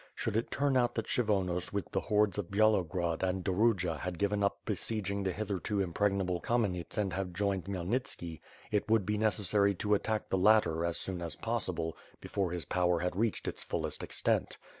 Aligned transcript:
Should 0.15 0.35
it 0.35 0.49
turn 0.49 0.77
out 0.77 0.95
that 0.95 1.05
Kshyvonos 1.05 1.71
with 1.71 1.91
the 1.91 1.99
hordes 1.99 2.39
of 2.39 2.49
Byalogrod 2.49 3.21
and 3.21 3.43
Dob 3.43 3.53
rudja 3.55 3.99
had 3.99 4.17
given 4.17 4.41
up 4.43 4.57
besieging 4.65 5.21
the 5.21 5.31
hitherto 5.31 5.79
impregnable 5.79 6.39
Kam 6.39 6.63
enets 6.65 6.97
and 6.97 7.13
have 7.13 7.33
joined 7.33 7.65
Khmyelnitski, 7.65 8.39
it 8.71 8.89
would 8.89 9.05
be 9.05 9.19
necessary 9.19 9.75
to 9.75 9.93
attack 9.93 10.27
the 10.29 10.39
latter 10.39 10.83
as 10.83 10.97
soon 10.97 11.21
as 11.21 11.35
possible, 11.35 11.95
before 12.19 12.49
his 12.51 12.65
power 12.65 12.97
had 13.01 13.15
reached 13.15 13.47
its 13.47 13.61
fullest 13.61 14.01
extent. 14.01 14.57